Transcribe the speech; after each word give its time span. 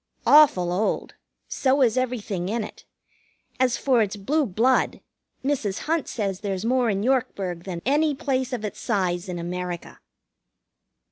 Awful 0.25 0.71
old; 0.73 1.13
so 1.47 1.83
is 1.83 1.95
everything 1.95 2.49
in 2.49 2.63
it. 2.63 2.85
As 3.59 3.77
for 3.77 4.01
its 4.01 4.15
blue 4.15 4.47
blood, 4.47 4.99
Mrs. 5.45 5.81
Hunt 5.81 6.07
says 6.07 6.39
there's 6.39 6.65
more 6.65 6.89
in 6.89 7.03
Yorkburg 7.03 7.65
than 7.65 7.83
any 7.85 8.15
place 8.15 8.51
of 8.51 8.65
its 8.65 8.79
size 8.79 9.29
in 9.29 9.37
America. 9.37 9.99